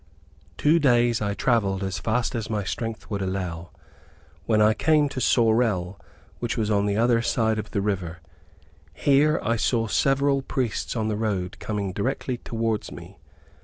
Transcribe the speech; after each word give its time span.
Two 0.57 0.79
days 0.79 1.21
I 1.21 1.35
travelled 1.35 1.83
as 1.83 1.99
fast 1.99 2.33
as 2.33 2.49
my 2.49 2.63
strength 2.63 3.11
would 3.11 3.21
allow, 3.21 3.69
when 4.47 4.59
I 4.59 4.73
came 4.73 5.07
to 5.09 5.21
Sorel, 5.21 5.99
which 6.39 6.57
was 6.57 6.71
on 6.71 6.87
the 6.87 6.97
other 6.97 7.21
side 7.21 7.59
of 7.59 7.69
the 7.69 7.81
river. 7.83 8.19
Here 8.95 9.39
I 9.43 9.57
saw 9.57 9.85
several 9.85 10.41
priests 10.41 10.95
on 10.95 11.07
the 11.07 11.15
road 11.17 11.57
coming 11.59 11.91
directly 11.93 12.37
towards 12.39 12.91
me. 12.91 13.19